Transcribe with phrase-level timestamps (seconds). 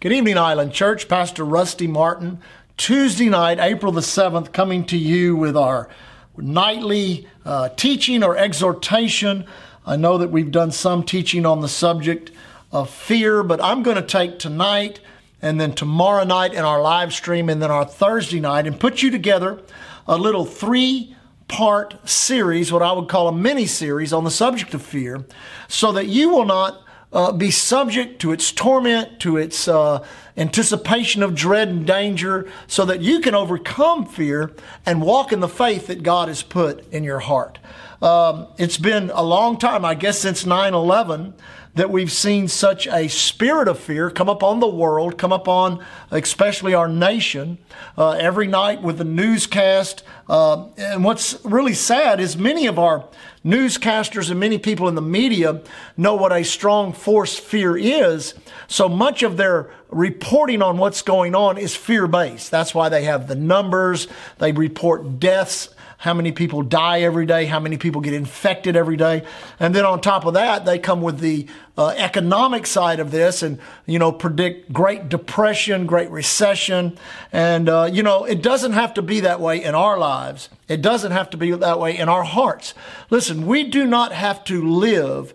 [0.00, 1.08] Good evening, Island Church.
[1.08, 2.38] Pastor Rusty Martin.
[2.76, 5.88] Tuesday night, April the 7th, coming to you with our
[6.36, 9.44] nightly uh, teaching or exhortation.
[9.84, 12.30] I know that we've done some teaching on the subject
[12.70, 15.00] of fear, but I'm going to take tonight
[15.42, 19.02] and then tomorrow night in our live stream and then our Thursday night and put
[19.02, 19.60] you together
[20.06, 21.16] a little three
[21.48, 25.24] part series, what I would call a mini series on the subject of fear,
[25.66, 30.04] so that you will not uh, be subject to its torment, to its uh,
[30.36, 34.52] anticipation of dread and danger, so that you can overcome fear
[34.84, 37.58] and walk in the faith that God has put in your heart.
[38.00, 41.34] Um, it's been a long time, I guess, since 9 11
[41.74, 46.74] that we've seen such a spirit of fear come upon the world, come upon especially
[46.74, 47.58] our nation,
[47.96, 50.02] uh, every night with the newscast.
[50.28, 53.08] Uh, and what's really sad is many of our
[53.44, 55.60] newscasters and many people in the media
[55.96, 58.34] know what a strong force fear is.
[58.66, 62.50] So much of their reporting on what's going on is fear based.
[62.50, 67.44] That's why they have the numbers, they report deaths how many people die every day,
[67.44, 69.24] how many people get infected every day.
[69.58, 73.42] And then on top of that, they come with the uh, economic side of this
[73.42, 76.96] and, you know, predict great depression, great recession.
[77.32, 80.48] And, uh, you know, it doesn't have to be that way in our lives.
[80.68, 82.74] It doesn't have to be that way in our hearts.
[83.10, 85.34] Listen, we do not have to live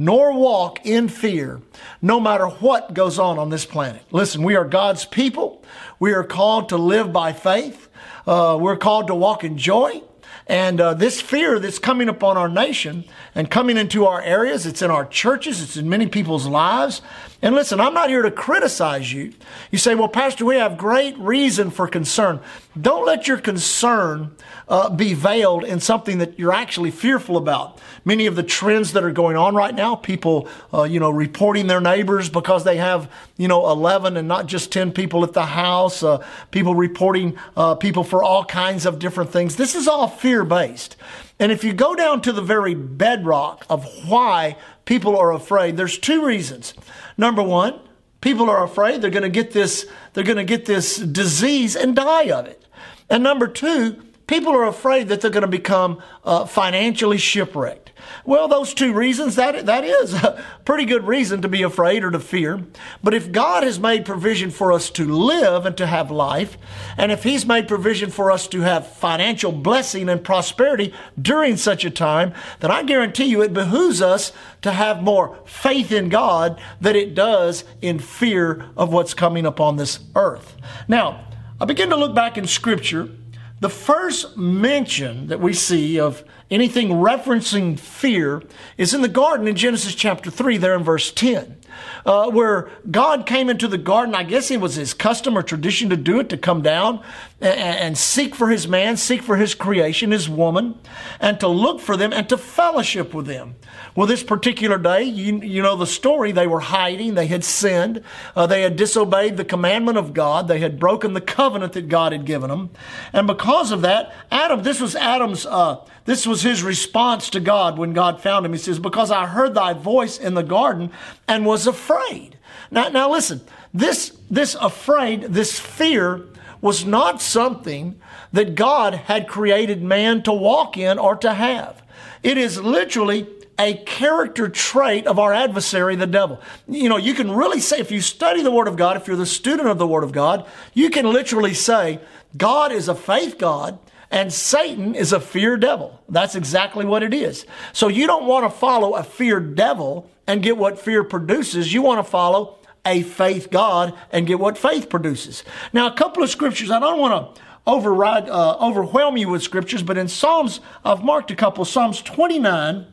[0.00, 1.60] nor walk in fear,
[2.00, 4.02] no matter what goes on on this planet.
[4.10, 5.62] Listen, we are God's people.
[5.98, 7.90] We are called to live by faith.
[8.26, 10.00] Uh, we're called to walk in joy.
[10.46, 14.82] And uh, this fear that's coming upon our nation and coming into our areas, it's
[14.82, 17.02] in our churches, it's in many people's lives.
[17.42, 19.32] And listen, I'm not here to criticize you.
[19.70, 22.40] You say, well, Pastor, we have great reason for concern.
[22.78, 24.36] Don't let your concern
[24.68, 27.80] uh, be veiled in something that you're actually fearful about.
[28.04, 31.66] Many of the trends that are going on right now, people, uh, you know, reporting
[31.66, 35.46] their neighbors because they have, you know, 11 and not just 10 people at the
[35.46, 39.56] house, uh, people reporting uh, people for all kinds of different things.
[39.56, 40.96] This is all fear based.
[41.38, 45.98] And if you go down to the very bedrock of why people are afraid, there's
[45.98, 46.74] two reasons.
[47.16, 47.80] Number one,
[48.20, 51.96] people are afraid they're going to get this, they're going to get this disease and
[51.96, 52.64] die of it.
[53.08, 57.90] And number two, people are afraid that they're going to become uh, financially shipwrecked.
[58.24, 62.12] Well, those two reasons, that, that is a pretty good reason to be afraid or
[62.12, 62.64] to fear.
[63.02, 66.56] But if God has made provision for us to live and to have life,
[66.96, 71.84] and if He's made provision for us to have financial blessing and prosperity during such
[71.84, 74.30] a time, then I guarantee you it behooves us
[74.62, 79.74] to have more faith in God than it does in fear of what's coming upon
[79.74, 80.56] this earth.
[80.86, 81.26] Now,
[81.60, 83.10] I begin to look back in Scripture.
[83.60, 88.42] The first mention that we see of anything referencing fear
[88.78, 91.60] is in the garden in Genesis chapter 3, there in verse 10
[92.04, 94.14] uh, where God came into the garden.
[94.14, 97.02] I guess it was his custom or tradition to do it, to come down
[97.40, 100.78] and, seek for his man, seek for his creation, his woman,
[101.20, 103.54] and to look for them and to fellowship with them.
[103.96, 106.32] Well, this particular day, you, you know the story.
[106.32, 107.14] They were hiding.
[107.14, 108.02] They had sinned.
[108.36, 110.48] Uh, they had disobeyed the commandment of God.
[110.48, 112.70] They had broken the covenant that God had given them.
[113.12, 117.78] And because of that, Adam, this was Adam's, uh, this was his response to God
[117.78, 118.52] when God found him.
[118.52, 120.90] He says, because I heard thy voice in the garden
[121.26, 122.36] and was afraid.
[122.70, 123.40] Now, now listen,
[123.74, 126.26] this, this afraid, this fear
[126.60, 128.00] was not something
[128.32, 131.82] that God had created man to walk in or to have.
[132.22, 133.26] It is literally
[133.58, 136.40] a character trait of our adversary, the devil.
[136.66, 139.16] You know, you can really say, if you study the Word of God, if you're
[139.16, 142.00] the student of the Word of God, you can literally say,
[142.36, 143.78] God is a faith God
[144.10, 146.00] and Satan is a fear devil.
[146.08, 147.46] That's exactly what it is.
[147.72, 151.72] So you don't want to follow a fear devil and get what fear produces.
[151.72, 155.44] You want to follow a faith God and get what faith produces.
[155.72, 156.70] Now, a couple of scriptures.
[156.70, 161.30] I don't want to override, uh, overwhelm you with scriptures, but in Psalms, I've marked
[161.30, 161.64] a couple.
[161.64, 162.86] Psalms 29.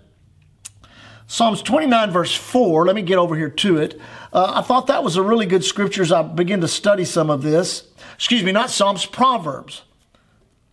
[1.30, 2.86] Psalms 29, verse 4.
[2.86, 4.00] Let me get over here to it.
[4.32, 7.30] Uh, I thought that was a really good scripture as I begin to study some
[7.30, 7.88] of this.
[8.16, 9.84] Excuse me, not Psalms, Proverbs.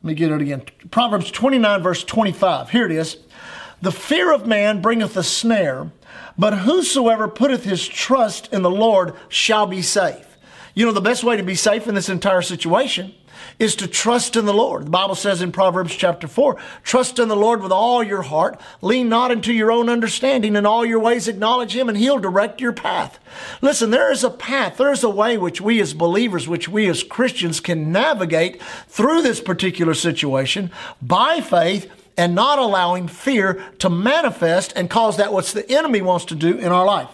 [0.03, 0.62] Let me get it again.
[0.91, 2.71] Proverbs 29, verse 25.
[2.71, 3.17] Here it is.
[3.85, 5.91] The fear of man bringeth a snare,
[6.39, 10.39] but whosoever putteth his trust in the Lord shall be safe.
[10.73, 13.15] You know, the best way to be safe in this entire situation
[13.59, 14.87] is to trust in the Lord.
[14.87, 18.59] The Bible says in Proverbs chapter 4, trust in the Lord with all your heart,
[18.81, 22.63] lean not into your own understanding, in all your ways acknowledge Him, and He'll direct
[22.63, 23.19] your path.
[23.61, 26.89] Listen, there is a path, there is a way which we as believers, which we
[26.89, 30.71] as Christians can navigate through this particular situation
[31.03, 36.25] by faith and not allowing fear to manifest and cause that what the enemy wants
[36.26, 37.11] to do in our life.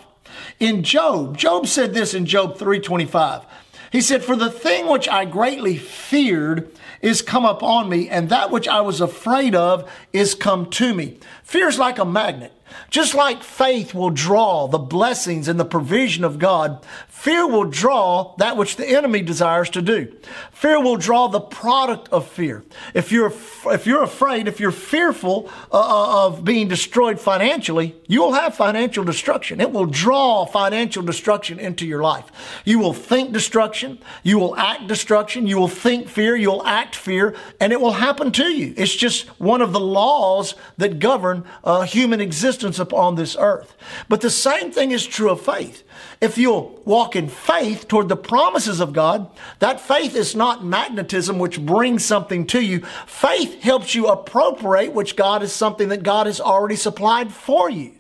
[0.58, 3.43] In Job, Job said this in Job 325.
[3.91, 6.70] He said, For the thing which I greatly feared
[7.02, 11.19] is come upon me, and that which I was afraid of is come to me.
[11.43, 12.52] Fear is like a magnet.
[12.91, 18.35] Just like faith will draw the blessings and the provision of God, fear will draw
[18.39, 20.13] that which the enemy desires to do.
[20.53, 22.65] Fear will draw the product of fear.
[22.95, 23.33] If you're
[23.67, 28.55] if you're afraid, if you're fearful uh, uh, of being destroyed financially, you will have
[28.55, 29.61] financial destruction.
[29.61, 32.31] It will draw financial destruction into your life.
[32.65, 37.35] You will think destruction, you will act destruction, you will think fear, you'll act fear,
[37.61, 38.75] and it will happen to you.
[38.77, 43.77] It's just one of the laws that govern uh, human existence upon this earth.
[44.09, 45.83] But the same thing is true of faith.
[46.21, 51.39] If you'll walk in faith toward the promises of God, that faith is not magnetism
[51.39, 52.81] which brings something to you.
[53.07, 57.93] Faith helps you appropriate which God is something that God has already supplied for you.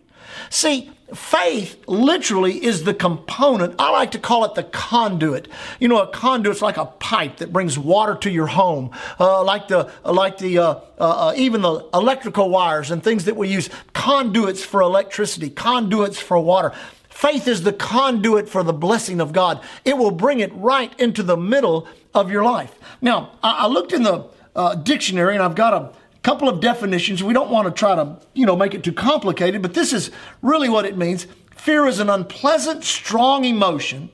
[0.50, 3.74] See, faith literally is the component.
[3.78, 5.48] I like to call it the conduit.
[5.78, 9.68] You know, a conduit's like a pipe that brings water to your home, uh, like
[9.68, 10.64] the like the uh,
[10.98, 13.70] uh, uh, even the electrical wires and things that we use.
[14.00, 16.72] Conduits for electricity, conduits for water.
[17.10, 19.62] Faith is the conduit for the blessing of God.
[19.84, 22.78] It will bring it right into the middle of your life.
[23.02, 24.24] Now, I, I looked in the
[24.56, 25.92] uh, dictionary and I've got a
[26.22, 27.22] couple of definitions.
[27.22, 30.10] We don't want to try to, you know, make it too complicated, but this is
[30.40, 31.26] really what it means.
[31.54, 34.08] Fear is an unpleasant, strong emotion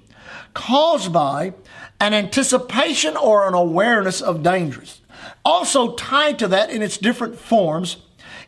[0.52, 1.54] caused by
[2.00, 5.00] an anticipation or an awareness of dangers.
[5.44, 7.98] Also tied to that in its different forms,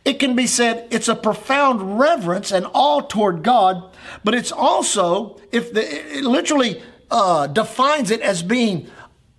[0.05, 3.91] it can be said it's a profound reverence and awe toward God,
[4.23, 6.81] but it's also, if the, it literally
[7.11, 8.89] uh, defines it as being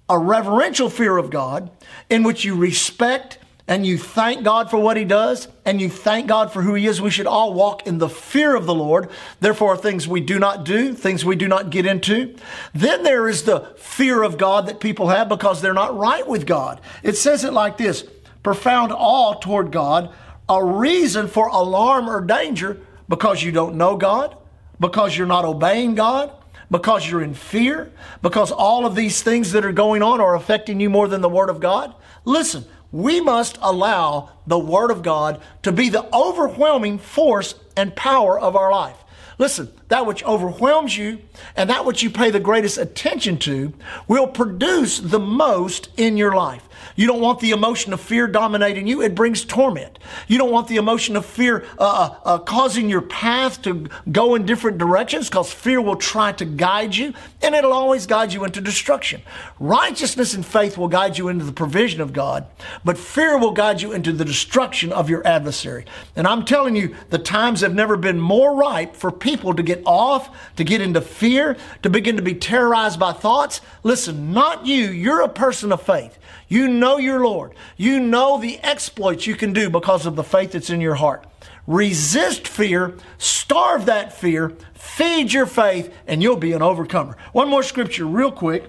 [0.08, 1.70] a reverential fear of God
[2.08, 3.38] in which you respect
[3.70, 6.88] and you thank God for what He does, and you thank God for who He
[6.88, 9.08] is, we should all walk in the fear of the Lord.
[9.38, 12.34] Therefore, things we do not do, things we do not get into.
[12.74, 16.46] Then there is the fear of God that people have because they're not right with
[16.46, 16.80] God.
[17.04, 18.02] It says it like this
[18.42, 20.12] profound awe toward God,
[20.50, 24.36] a reason for alarm or danger because you don't know God,
[24.80, 26.32] because you're not obeying God,
[26.70, 30.80] because you're in fear, because all of these things that are going on are affecting
[30.80, 31.94] you more than the Word of God.
[32.24, 38.38] Listen, we must allow the Word of God to be the overwhelming force and power
[38.38, 38.96] of our life.
[39.40, 41.18] Listen, that which overwhelms you
[41.56, 43.72] and that which you pay the greatest attention to
[44.06, 46.66] will produce the most in your life.
[46.94, 49.00] You don't want the emotion of fear dominating you.
[49.02, 49.98] It brings torment.
[50.28, 51.82] You don't want the emotion of fear uh,
[52.24, 56.44] uh, uh causing your path to go in different directions because fear will try to
[56.44, 59.22] guide you and it'll always guide you into destruction.
[59.58, 62.46] Righteousness and faith will guide you into the provision of God,
[62.84, 65.86] but fear will guide you into the destruction of your adversary.
[66.16, 69.82] And I'm telling you, the times have never been more ripe for people to get
[69.86, 73.60] off, to get into fear, to begin to be terrorized by thoughts.
[73.82, 74.90] Listen, not you.
[74.90, 76.18] You're a person of faith.
[76.48, 77.54] You know your Lord.
[77.76, 81.26] You know the exploits you can do because of the faith that's in your heart.
[81.66, 87.16] Resist fear, starve that fear, feed your faith, and you'll be an overcomer.
[87.32, 88.64] One more scripture, real quick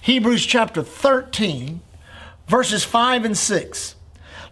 [0.00, 1.82] Hebrews chapter 13,
[2.46, 3.94] verses 5 and 6.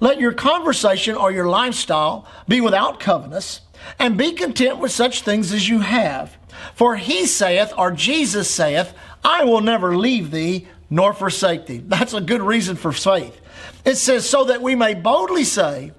[0.00, 3.62] Let your conversation or your lifestyle be without covetousness,
[3.98, 6.36] and be content with such things as you have.
[6.74, 8.94] For he saith, or Jesus saith,
[9.24, 11.82] I will never leave thee nor forsake thee.
[11.84, 13.40] That's a good reason for faith.
[13.84, 15.92] It says, so that we may boldly say,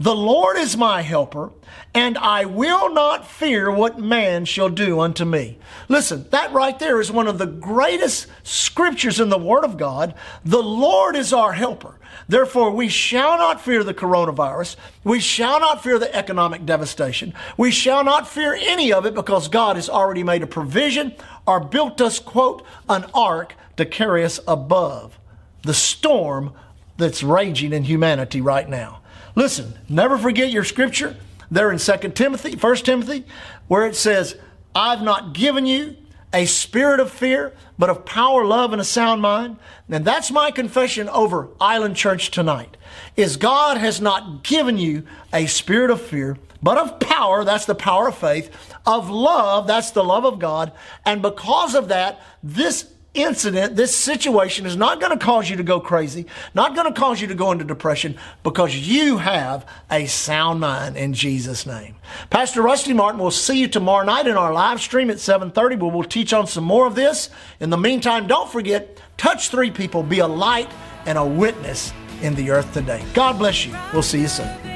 [0.00, 1.52] The Lord is my helper,
[1.94, 5.56] and I will not fear what man shall do unto me.
[5.88, 10.14] Listen, that right there is one of the greatest scriptures in the Word of God.
[10.44, 11.98] The Lord is our helper.
[12.28, 14.76] Therefore, we shall not fear the coronavirus.
[15.04, 17.32] We shall not fear the economic devastation.
[17.56, 21.14] We shall not fear any of it because God has already made a provision
[21.46, 25.18] or built us, quote, an ark to carry us above
[25.62, 26.52] the storm
[26.96, 29.00] that's raging in humanity right now.
[29.34, 31.16] Listen, never forget your scripture
[31.50, 33.24] there in 2 Timothy, 1 Timothy,
[33.68, 34.36] where it says,
[34.74, 35.96] I've not given you
[36.32, 39.56] a spirit of fear, but of power, love, and a sound mind.
[39.88, 42.76] And that's my confession over Island Church tonight,
[43.16, 47.74] is God has not given you a spirit of fear, but of power, that's the
[47.74, 48.50] power of faith,
[48.86, 50.72] of love, that's the love of God.
[51.04, 55.62] And because of that, this incident, this situation is not going to cause you to
[55.62, 60.06] go crazy, not going to cause you to go into depression because you have a
[60.06, 61.94] sound mind in Jesus' name.
[62.30, 65.90] Pastor Rusty Martin will see you tomorrow night in our live stream at 7:30 where
[65.90, 67.30] we'll teach on some more of this.
[67.60, 70.70] In the meantime, don't forget, touch three people, be a light
[71.06, 71.92] and a witness
[72.22, 73.02] in the earth today.
[73.14, 73.76] God bless you.
[73.92, 74.73] We'll see you soon.